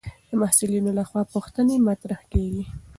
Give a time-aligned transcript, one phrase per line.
[0.29, 2.63] د محصلینو لخوا پوښتنې مطرح کېږي.